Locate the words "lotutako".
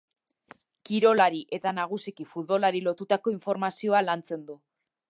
2.89-3.39